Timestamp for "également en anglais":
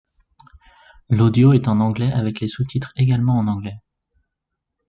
2.95-3.77